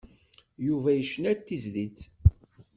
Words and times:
Yuba 0.67 0.89
yecna-d 0.93 1.39
tizlit. 1.47 1.99